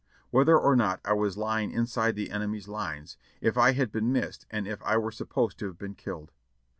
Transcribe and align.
Whether 0.31 0.57
or 0.57 0.75
not 0.75 0.99
I 1.05 1.13
was 1.13 1.37
lying 1.37 1.69
inside 1.69 2.15
the 2.15 2.31
enemy's 2.31 2.67
lines— 2.67 3.17
if 3.39 3.55
I 3.55 3.73
had 3.73 3.91
been 3.91 4.11
missed 4.11 4.47
and 4.49 4.67
if 4.67 4.81
I 4.81 4.97
were 4.97 5.11
supposed 5.11 5.59
to 5.59 5.67
have 5.67 5.77
been 5.77 5.93
killed? 5.93 6.31